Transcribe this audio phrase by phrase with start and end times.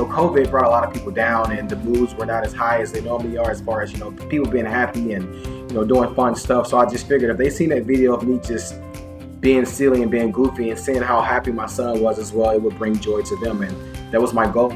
[0.00, 2.80] know, COVID brought a lot of people down, and the moods were not as high
[2.80, 5.34] as they normally are, as far as you know, people being happy and
[5.70, 6.66] you know doing fun stuff.
[6.68, 8.74] So I just figured if they seen that video of me just
[9.40, 12.62] being silly and being goofy and seeing how happy my son was as well, it
[12.62, 14.70] would bring joy to them, and that was my goal.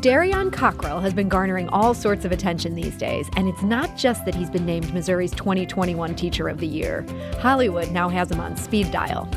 [0.00, 4.24] Darion Cockrell has been garnering all sorts of attention these days, and it's not just
[4.26, 7.04] that he's been named Missouri's 2021 Teacher of the Year.
[7.40, 9.28] Hollywood now has him on speed dial.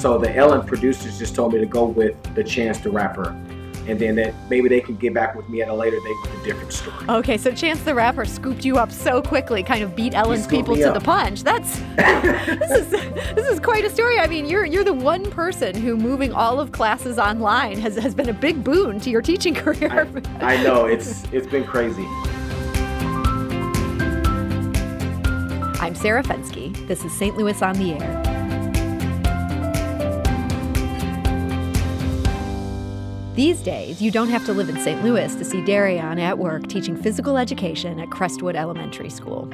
[0.00, 3.36] So the Ellen producers just told me to go with the Chance the Rapper
[3.86, 6.40] and then that maybe they can get back with me at a later date with
[6.40, 7.06] a different story.
[7.06, 10.74] Okay, so Chance the Rapper scooped you up so quickly, kind of beat Ellen's people
[10.74, 10.94] to up.
[10.94, 11.42] the punch.
[11.42, 12.90] That's this is
[13.34, 14.18] this is quite a story.
[14.18, 18.14] I mean, you're you're the one person who moving all of classes online has, has
[18.14, 20.08] been a big boon to your teaching career.
[20.40, 22.06] I, I know it's it's been crazy.
[25.78, 26.88] I'm Sarah Fenske.
[26.88, 27.36] This is St.
[27.36, 28.29] Louis on the Air.
[33.40, 35.02] These days, you don't have to live in St.
[35.02, 39.48] Louis to see Darion at work teaching physical education at Crestwood Elementary School.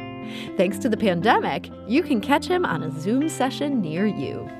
[0.56, 4.51] Thanks to the pandemic, you can catch him on a Zoom session near you.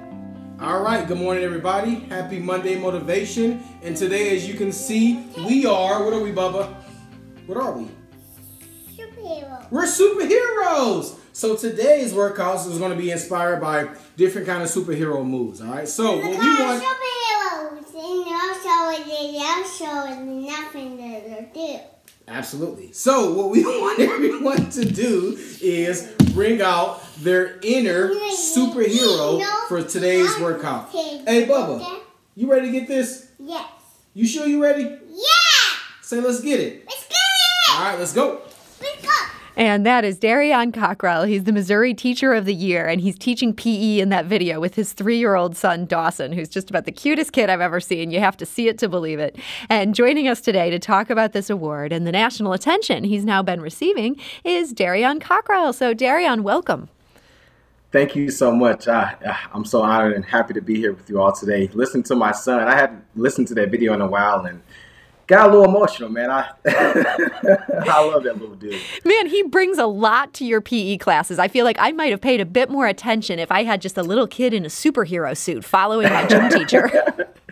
[0.61, 1.97] All right, good morning, everybody.
[2.09, 3.65] Happy Monday motivation.
[3.83, 6.73] And today, as you can see, we are, what are we, Bubba?
[7.47, 7.89] What are we?
[8.97, 9.69] Superhero.
[9.73, 11.19] We're superheroes.
[11.33, 15.61] So today's workout is going to be inspired by different kind of superhero moves.
[15.61, 15.89] All right.
[15.89, 16.85] So what we want.
[17.97, 18.27] Superheroes.
[18.27, 21.79] And also, they also nothing to do.
[22.29, 22.93] Absolutely.
[22.93, 30.39] So what we want everyone to do is bring out their inner superhero for today's
[30.41, 30.91] workout.
[30.91, 32.01] Hey, Bubba,
[32.35, 33.31] you ready to get this?
[33.39, 33.67] Yes.
[34.15, 34.83] You sure you ready?
[34.83, 35.27] Yeah.
[36.03, 36.85] Say, let's get it.
[36.87, 37.73] Let's get it.
[37.75, 38.41] All right, let's go.
[39.57, 41.23] And that is Darion Cockrell.
[41.23, 44.75] He's the Missouri Teacher of the Year, and he's teaching PE in that video with
[44.75, 48.11] his three year old son, Dawson, who's just about the cutest kid I've ever seen.
[48.11, 49.37] You have to see it to believe it.
[49.71, 53.43] And joining us today to talk about this award and the national attention he's now
[53.43, 55.73] been receiving is Darion Cockrell.
[55.73, 56.91] So, Darion, welcome.
[57.93, 58.89] Thank you so much.
[58.89, 61.71] I, I'm so honored and happy to be here with you all today.
[61.73, 62.69] Listen to my son.
[62.69, 64.61] I hadn't listened to that video in a while, and
[65.27, 66.31] got a little emotional, man.
[66.31, 68.81] I I love that little dude.
[69.05, 71.39] Man, he brings a lot to your PE classes.
[71.39, 73.97] I feel like I might have paid a bit more attention if I had just
[73.97, 77.29] a little kid in a superhero suit following my gym teacher.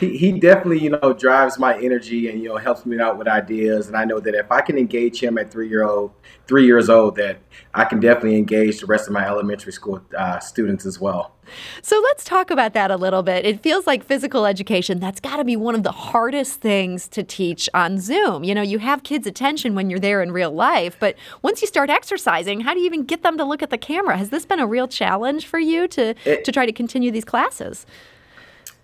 [0.00, 3.28] he, he definitely you know drives my energy and you know helps me out with
[3.28, 3.88] ideas.
[3.88, 6.12] And i know that if i can engage him at three year old
[6.46, 7.38] three years old that
[7.74, 11.34] i can definitely engage the rest of my elementary school uh, students as well.
[11.80, 13.46] So let's talk about that a little bit.
[13.46, 17.22] It feels like physical education that's got to be one of the hardest things to
[17.22, 18.44] teach on zoom.
[18.44, 21.68] You know you have kids attention when you're there in real life but once you
[21.68, 24.16] start exercising how do you even get them to look at the camera?
[24.16, 27.24] Has this been a real challenge for you to it, to try to continue these
[27.24, 27.86] classes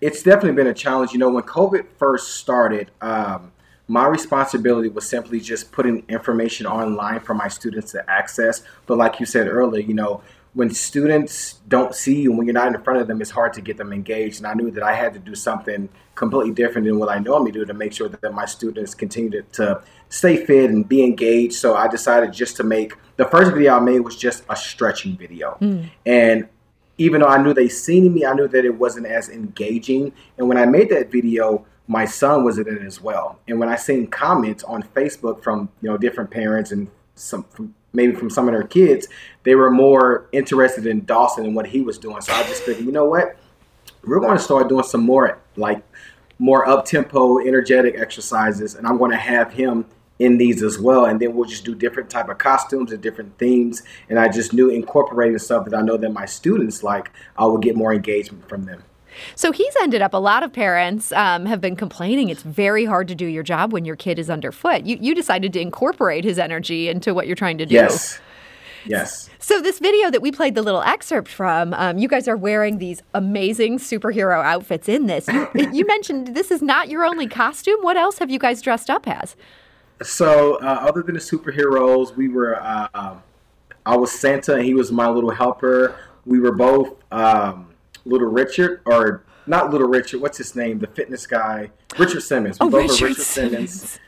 [0.05, 1.13] it's definitely been a challenge.
[1.13, 3.51] You know, when COVID first started, um,
[3.87, 8.61] my responsibility was simply just putting information online for my students to access.
[8.85, 10.21] But like you said earlier, you know,
[10.53, 13.61] when students don't see you, when you're not in front of them, it's hard to
[13.61, 14.37] get them engaged.
[14.37, 17.51] And I knew that I had to do something completely different than what I normally
[17.51, 21.55] do to make sure that my students continue to, to stay fit and be engaged.
[21.55, 25.17] So I decided just to make the first video I made was just a stretching
[25.17, 25.57] video.
[25.59, 25.89] Mm.
[26.05, 26.47] And
[26.97, 30.13] even though I knew they seen me, I knew that it wasn't as engaging.
[30.37, 33.39] And when I made that video, my son was in it as well.
[33.47, 37.45] And when I seen comments on Facebook from you know different parents and some
[37.93, 39.07] maybe from some of their kids,
[39.43, 42.21] they were more interested in Dawson and what he was doing.
[42.21, 43.37] So I just figured, you know what,
[44.03, 45.81] we're going to start doing some more like
[46.37, 49.85] more up tempo, energetic exercises, and I'm going to have him
[50.19, 53.37] in these as well and then we'll just do different type of costumes and different
[53.37, 57.45] themes and i just knew incorporating stuff that i know that my students like i
[57.45, 58.81] would get more engagement from them
[59.35, 63.07] so he's ended up a lot of parents um, have been complaining it's very hard
[63.07, 66.39] to do your job when your kid is underfoot you, you decided to incorporate his
[66.39, 68.19] energy into what you're trying to do yes
[68.87, 69.29] Yes.
[69.39, 72.77] So this video that we played the little excerpt from, um, you guys are wearing
[72.77, 75.27] these amazing superhero outfits in this.
[75.27, 77.81] You, you mentioned this is not your only costume.
[77.81, 79.35] What else have you guys dressed up as?
[80.03, 82.61] So, uh, other than the superheroes, we were.
[82.61, 83.23] Uh, um,
[83.85, 85.95] I was Santa, and he was my little helper.
[86.25, 87.67] We were both um,
[88.03, 90.21] Little Richard, or not Little Richard.
[90.21, 90.79] What's his name?
[90.79, 92.59] The fitness guy, Richard Simmons.
[92.59, 93.99] We oh, both Richard, Richard Simmons.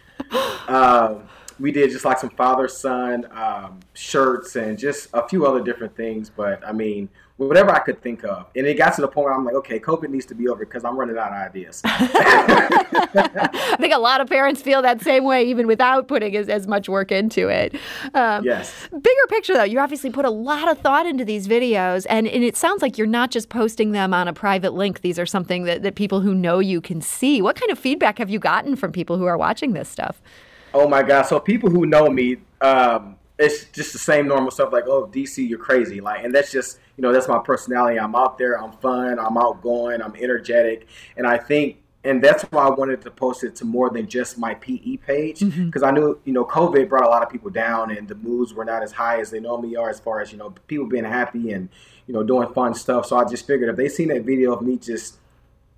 [0.68, 1.16] uh,
[1.59, 5.95] we did just like some father son um, shirts and just a few other different
[5.95, 6.30] things.
[6.30, 8.48] But I mean, whatever I could think of.
[8.56, 10.65] And it got to the point where I'm like, okay, COVID needs to be over
[10.65, 11.81] because I'm running out of ideas.
[11.86, 16.68] I think a lot of parents feel that same way, even without putting as, as
[16.68, 17.75] much work into it.
[18.15, 18.88] Um, yes.
[18.89, 22.44] Bigger picture, though, you obviously put a lot of thought into these videos, and, and
[22.44, 25.01] it sounds like you're not just posting them on a private link.
[25.01, 27.42] These are something that, that people who know you can see.
[27.42, 30.21] What kind of feedback have you gotten from people who are watching this stuff?
[30.80, 31.24] Oh my God!
[31.24, 35.50] So people who know me, um, it's just the same normal stuff like, oh, DC,
[35.50, 36.00] you're crazy.
[36.02, 38.00] Like, and that's just, you know, that's my personality.
[38.00, 40.86] I'm out there, I'm fun, I'm outgoing, I'm energetic.
[41.16, 44.38] And I think, and that's why I wanted to post it to more than just
[44.38, 45.40] my PE page.
[45.40, 45.84] Because mm-hmm.
[45.84, 48.66] I knew, you know, COVID brought a lot of people down and the moods were
[48.66, 51.54] not as high as they normally are as far as, you know, people being happy
[51.54, 51.70] and,
[52.06, 53.08] you know, doing fun stuff.
[53.08, 55.18] So I just figured if they seen that video of me just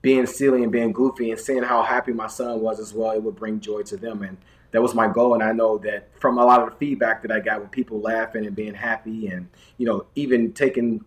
[0.01, 3.23] being silly and being goofy and seeing how happy my son was as well, it
[3.23, 4.23] would bring joy to them.
[4.23, 4.37] And
[4.71, 5.33] that was my goal.
[5.33, 7.99] And I know that from a lot of the feedback that I got with people
[7.99, 11.03] laughing and being happy and, you know, even taking,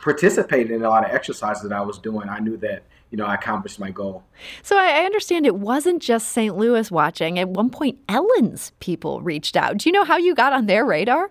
[0.00, 3.26] participating in a lot of exercises that I was doing, I knew that, you know,
[3.26, 4.24] I accomplished my goal.
[4.62, 6.56] So I understand it wasn't just St.
[6.56, 7.38] Louis watching.
[7.38, 9.78] At one point, Ellen's people reached out.
[9.78, 11.30] Do you know how you got on their radar?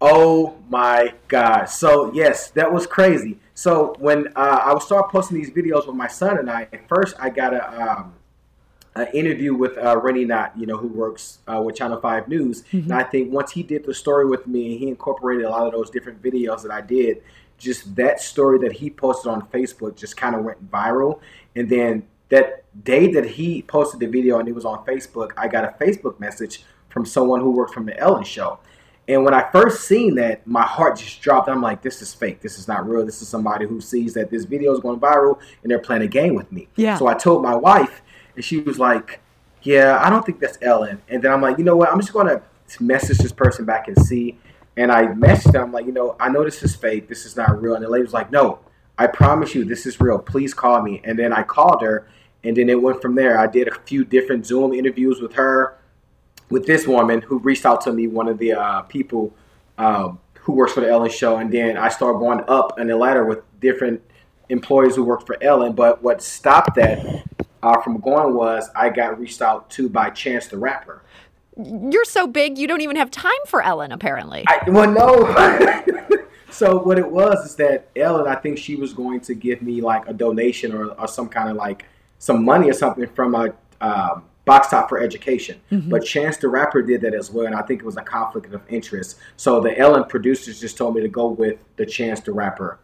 [0.00, 1.66] Oh my God.
[1.66, 3.38] So, yes, that was crazy.
[3.54, 6.88] So, when uh, I would start posting these videos with my son and I, at
[6.88, 8.14] first I got a, um,
[8.96, 12.62] an interview with uh, Rennie Knott, you know, who works uh, with Channel 5 News.
[12.62, 12.90] Mm-hmm.
[12.90, 15.66] And I think once he did the story with me and he incorporated a lot
[15.66, 17.22] of those different videos that I did,
[17.58, 21.20] just that story that he posted on Facebook just kind of went viral.
[21.56, 25.48] And then that day that he posted the video and it was on Facebook, I
[25.48, 28.60] got a Facebook message from someone who worked from the Ellen show.
[29.06, 31.48] And when I first seen that, my heart just dropped.
[31.48, 32.40] I'm like, this is fake.
[32.40, 33.04] This is not real.
[33.04, 36.06] This is somebody who sees that this video is going viral and they're playing a
[36.06, 36.68] game with me.
[36.76, 36.96] Yeah.
[36.96, 38.00] So I told my wife,
[38.36, 39.20] and she was like,
[39.62, 41.90] "Yeah, I don't think that's Ellen." And then I'm like, "You know what?
[41.90, 42.42] I'm just gonna
[42.80, 44.38] message this person back and see."
[44.76, 47.08] And I messaged them like, "You know, I know this is fake.
[47.08, 48.60] This is not real." And the lady was like, "No,
[48.98, 50.18] I promise you, this is real.
[50.18, 52.06] Please call me." And then I called her,
[52.42, 53.38] and then it went from there.
[53.38, 55.78] I did a few different Zoom interviews with her,
[56.50, 59.34] with this woman who reached out to me, one of the uh, people
[59.78, 62.96] um, who works for the Ellen Show, and then I started going up in the
[62.96, 64.02] ladder with different
[64.48, 65.72] employees who worked for Ellen.
[65.72, 67.24] But what stopped that
[67.64, 71.02] uh, from going was I got reached out to by Chance the Rapper.
[71.56, 74.44] You're so big, you don't even have time for Ellen, apparently.
[74.46, 76.26] I, well, no.
[76.50, 79.80] so what it was is that Ellen, I think she was going to give me
[79.80, 81.86] like a donation or, or some kind of like
[82.18, 85.60] some money or something from a um, box top for education.
[85.72, 85.88] Mm-hmm.
[85.88, 88.52] But Chance the Rapper did that as well, and I think it was a conflict
[88.52, 89.18] of interest.
[89.36, 92.78] So the Ellen producers just told me to go with the Chance the Rapper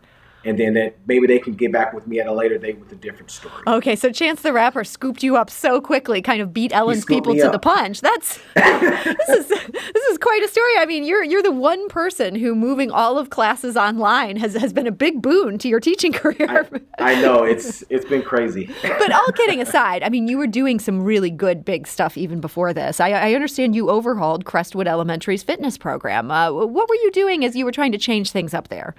[0.45, 2.91] and then that maybe they can get back with me at a later date with
[2.93, 3.63] a different story.
[3.67, 7.35] Okay, so Chance the Rapper scooped you up so quickly, kind of beat Ellen's people
[7.35, 7.53] to up.
[7.53, 8.01] the punch.
[8.01, 10.73] That's this is this is quite a story.
[10.79, 14.73] I mean, you're you're the one person who moving all of classes online has, has
[14.73, 16.69] been a big boon to your teaching career.
[16.99, 18.71] I, I know it's it's been crazy.
[18.83, 22.41] but all kidding aside, I mean, you were doing some really good big stuff even
[22.41, 23.01] before this.
[23.01, 26.31] I, I understand you overhauled Crestwood Elementary's fitness program.
[26.31, 28.95] Uh, what were you doing as you were trying to change things up there?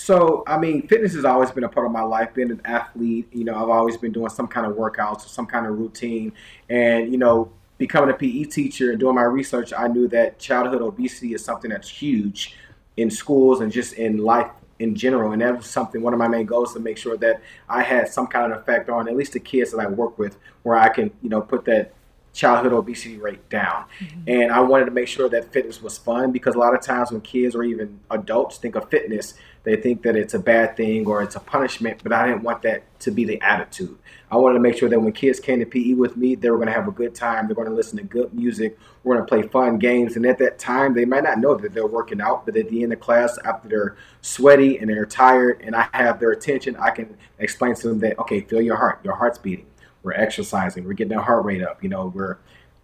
[0.00, 2.32] So, I mean, fitness has always been a part of my life.
[2.32, 5.44] Being an athlete, you know, I've always been doing some kind of workouts or some
[5.44, 6.32] kind of routine.
[6.70, 10.82] And, you know, becoming a PE teacher and doing my research, I knew that childhood
[10.82, 12.56] obesity is something that's huge
[12.96, 15.32] in schools and just in life in general.
[15.32, 18.06] And that was something, one of my main goals to make sure that I had
[18.06, 20.90] some kind of effect on at least the kids that I work with, where I
[20.90, 21.92] can, you know, put that
[22.32, 23.84] childhood obesity rate down.
[23.98, 24.20] Mm-hmm.
[24.26, 27.10] And I wanted to make sure that fitness was fun because a lot of times
[27.10, 29.34] when kids or even adults think of fitness,
[29.64, 32.62] they think that it's a bad thing or it's a punishment, but I didn't want
[32.62, 33.98] that to be the attitude.
[34.30, 36.56] I wanted to make sure that when kids came to PE with me, they were
[36.56, 37.46] going to have a good time.
[37.46, 38.78] They're going to listen to good music.
[39.02, 40.16] We're going to play fun games.
[40.16, 42.82] And at that time, they might not know that they're working out, but at the
[42.82, 46.90] end of class, after they're sweaty and they're tired and I have their attention, I
[46.90, 49.00] can explain to them that, okay, feel your heart.
[49.02, 49.66] Your heart's beating.
[50.08, 50.84] We're exercising.
[50.84, 51.82] We're getting our heart rate up.
[51.82, 52.38] You know, we're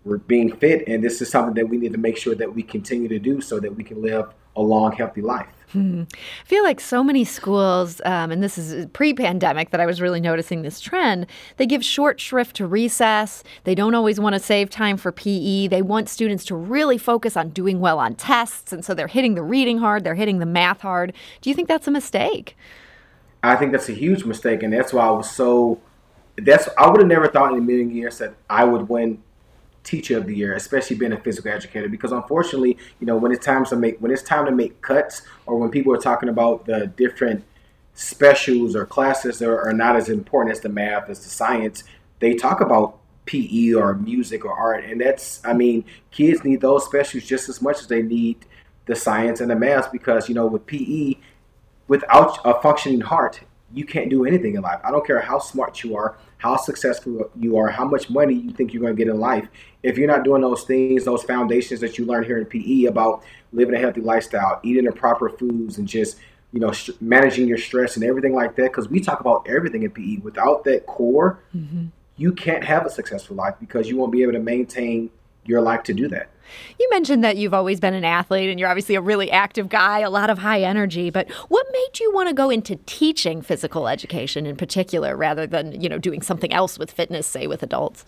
[0.04, 2.62] we're being fit, and this is something that we need to make sure that we
[2.62, 5.48] continue to do so that we can live a long, healthy life.
[5.72, 6.02] Hmm.
[6.12, 10.02] I feel like so many schools, um, and this is pre pandemic that I was
[10.02, 11.26] really noticing this trend,
[11.56, 13.42] they give short shrift to recess.
[13.64, 15.68] They don't always want to save time for PE.
[15.68, 18.70] They want students to really focus on doing well on tests.
[18.70, 21.14] And so they're hitting the reading hard, they're hitting the math hard.
[21.40, 22.54] Do you think that's a mistake?
[23.42, 24.62] I think that's a huge mistake.
[24.62, 25.80] And that's why I was so.
[26.36, 29.22] That's I would have never thought in a million years that I would win
[29.84, 33.44] teacher of the year, especially being a physical educator, because unfortunately, you know, when it's
[33.44, 36.66] time to make when it's time to make cuts, or when people are talking about
[36.66, 37.44] the different
[37.94, 41.84] specials or classes that are not as important as the math as the science,
[42.18, 44.84] they talk about PE or music or art.
[44.84, 48.44] And that's, I mean, kids need those specials just as much as they need
[48.86, 51.14] the science and the math because, you know, with PE,
[51.88, 53.40] without a functioning heart,
[53.74, 54.80] you can't do anything in life.
[54.84, 58.52] I don't care how smart you are, how successful you are, how much money you
[58.52, 59.48] think you're going to get in life.
[59.82, 63.24] If you're not doing those things, those foundations that you learn here in PE about
[63.52, 66.18] living a healthy lifestyle, eating the proper foods, and just
[66.52, 69.82] you know st- managing your stress and everything like that, because we talk about everything
[69.82, 70.18] in PE.
[70.18, 71.86] Without that core, mm-hmm.
[72.16, 75.10] you can't have a successful life because you won't be able to maintain
[75.44, 76.30] your life to do that.
[76.78, 80.00] You mentioned that you've always been an athlete and you're obviously a really active guy,
[80.00, 83.88] a lot of high energy, but what made you want to go into teaching physical
[83.88, 88.04] education in particular rather than, you know, doing something else with fitness, say with adults?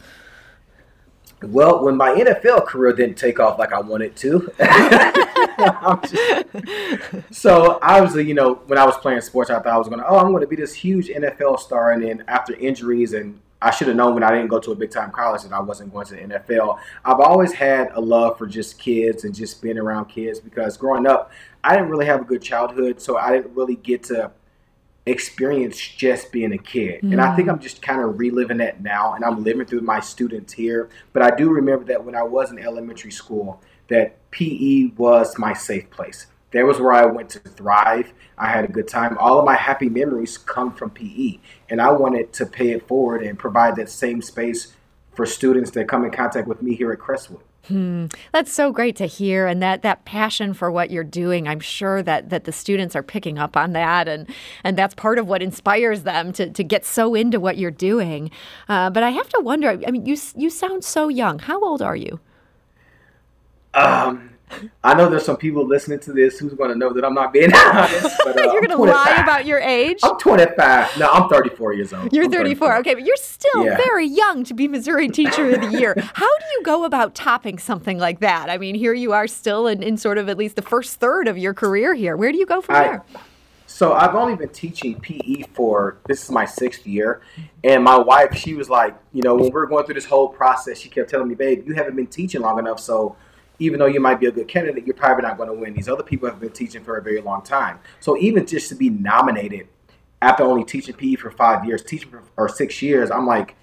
[1.42, 4.50] Well, when my NFL career didn't take off like I wanted to,
[6.08, 10.00] just, so obviously, you know, when I was playing sports, I thought I was going
[10.00, 13.38] to, oh, I'm going to be this huge NFL star, and then after injuries and
[13.60, 15.60] I should have known when I didn't go to a big time college that I
[15.60, 16.78] wasn't going to the NFL.
[17.04, 21.06] I've always had a love for just kids and just being around kids because growing
[21.06, 21.30] up,
[21.64, 24.30] I didn't really have a good childhood, so I didn't really get to
[25.06, 27.00] experience just being a kid.
[27.02, 27.12] Mm.
[27.12, 27.52] And I think mm.
[27.52, 30.90] I'm just kind of reliving that now and I'm living through my students here.
[31.12, 35.54] But I do remember that when I was in elementary school, that PE was my
[35.54, 36.26] safe place.
[36.52, 38.12] There was where I went to thrive.
[38.38, 39.18] I had a good time.
[39.18, 41.38] All of my happy memories come from PE.
[41.68, 44.74] And I wanted to pay it forward and provide that same space
[45.14, 47.42] for students that come in contact with me here at Crestwood.
[47.68, 48.06] Hmm.
[48.32, 51.48] That's so great to hear, and that that passion for what you're doing.
[51.48, 54.28] I'm sure that that the students are picking up on that, and
[54.62, 58.30] and that's part of what inspires them to to get so into what you're doing.
[58.68, 59.80] Uh, but I have to wonder.
[59.84, 61.40] I mean, you you sound so young.
[61.40, 62.20] How old are you?
[63.74, 64.35] Um,
[64.82, 67.32] I know there's some people listening to this who's going to know that I'm not
[67.32, 68.16] being honest.
[68.24, 69.98] But, uh, you're going to lie about your age?
[70.02, 70.98] I'm 25.
[70.98, 72.12] No, I'm 34 years old.
[72.12, 72.76] You're 34.
[72.78, 73.76] Okay, but you're still yeah.
[73.76, 75.94] very young to be Missouri Teacher of the Year.
[76.14, 78.48] How do you go about topping something like that?
[78.48, 81.28] I mean, here you are still in, in sort of at least the first third
[81.28, 82.16] of your career here.
[82.16, 83.04] Where do you go from I, there?
[83.66, 87.20] So I've only been teaching PE for this is my sixth year,
[87.64, 90.28] and my wife, she was like, you know, when we were going through this whole
[90.28, 93.16] process, she kept telling me, "Babe, you haven't been teaching long enough, so."
[93.58, 95.74] Even though you might be a good candidate, you're probably not going to win.
[95.74, 97.78] These other people have been teaching for a very long time.
[98.00, 99.68] So even just to be nominated
[100.20, 103.54] after only teaching PE for five years, teaching for or six years, I'm like,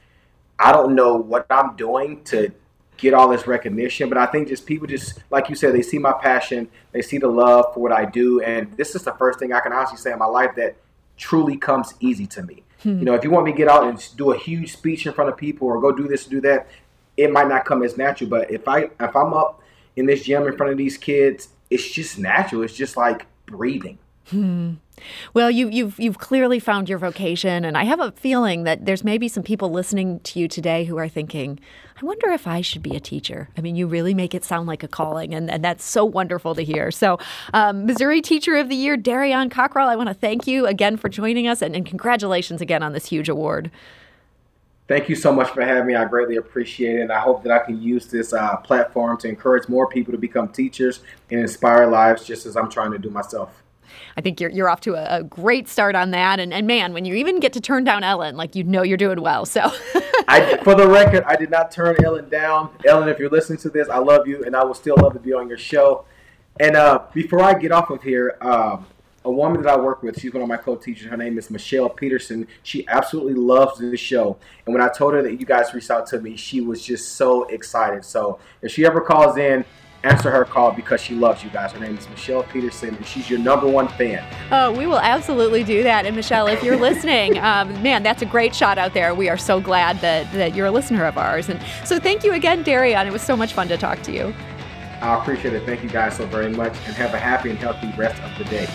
[0.60, 2.52] I don't know what I'm doing to
[2.98, 5.98] get all this recognition, but I think just people just like you said, they see
[5.98, 9.40] my passion, they see the love for what I do, and this is the first
[9.40, 10.76] thing I can honestly say in my life that
[11.18, 12.64] truly comes easy to me.
[12.82, 13.00] Hmm.
[13.00, 15.14] You know, if you want me to get out and do a huge speech in
[15.14, 16.68] front of people or go do this, do that,
[17.18, 18.30] it might not come as natural.
[18.30, 19.62] But if I if I'm up
[19.96, 22.64] in this gym in front of these kids, it's just natural.
[22.64, 23.98] It's just like breathing.
[24.30, 24.74] Hmm.
[25.34, 29.04] Well, you, you've you've clearly found your vocation, and I have a feeling that there's
[29.04, 31.60] maybe some people listening to you today who are thinking,
[32.02, 34.68] "I wonder if I should be a teacher." I mean, you really make it sound
[34.68, 36.90] like a calling, and, and that's so wonderful to hear.
[36.90, 37.18] So,
[37.54, 41.10] um, Missouri Teacher of the Year, Darion Cockrell, I want to thank you again for
[41.10, 43.72] joining us, and, and congratulations again on this huge award.
[44.88, 45.96] Thank you so much for having me.
[45.96, 47.02] I greatly appreciate it.
[47.02, 50.18] And I hope that I can use this uh, platform to encourage more people to
[50.18, 51.00] become teachers
[51.32, 53.64] and inspire lives just as I'm trying to do myself.
[54.18, 56.40] I think you're, you're off to a, a great start on that.
[56.40, 58.98] And, and man, when you even get to turn down Ellen, like you know you're
[58.98, 59.46] doing well.
[59.46, 59.62] So,
[60.28, 62.70] I, for the record, I did not turn Ellen down.
[62.86, 65.20] Ellen, if you're listening to this, I love you and I will still love to
[65.20, 66.06] be on your show.
[66.60, 68.86] And uh, before I get off of here, um,
[69.26, 71.10] a woman that I work with, she's one of my co-teachers.
[71.10, 72.48] Her name is Michelle Peterson.
[72.64, 74.38] She absolutely loves the show.
[74.66, 77.16] And when I told her that you guys reached out to me, she was just
[77.16, 78.04] so excited.
[78.04, 79.66] So if she ever calls in,
[80.04, 81.72] answer her call because she loves you guys.
[81.72, 84.26] Her name is Michelle Peterson, and she's your number one fan.
[84.52, 86.06] Oh, we will absolutely do that.
[86.06, 89.16] And Michelle, if you're listening, um, man, that's a great shot out there.
[89.16, 91.50] We are so glad that, that you're a listener of ours.
[91.50, 93.08] And so thank you again, Darion.
[93.08, 94.34] It was so much fun to talk to you.
[95.02, 95.66] I appreciate it.
[95.66, 98.46] Thank you guys so very much, and have a happy and healthy rest of the
[98.46, 98.68] day.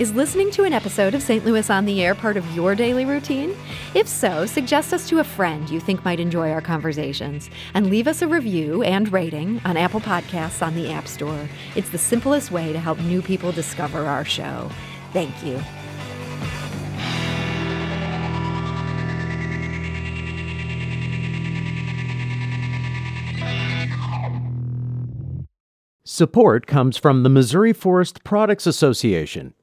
[0.00, 1.44] Is listening to an episode of St.
[1.44, 3.54] Louis on the Air part of your daily routine?
[3.94, 8.08] If so, suggest us to a friend you think might enjoy our conversations and leave
[8.08, 11.46] us a review and rating on Apple Podcasts on the App Store.
[11.76, 14.70] It's the simplest way to help new people discover our show.
[15.12, 15.60] Thank you.
[26.04, 29.52] Support comes from the Missouri Forest Products Association